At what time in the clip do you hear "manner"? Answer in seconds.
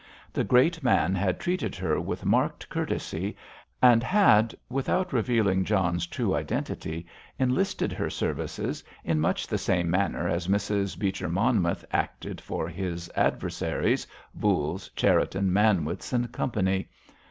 9.91-10.27